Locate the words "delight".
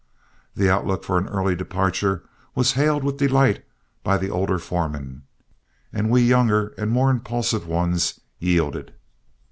3.17-3.63